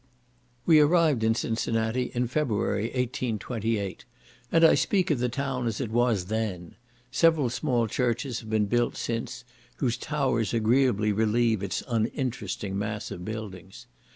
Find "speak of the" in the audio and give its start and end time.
4.73-5.29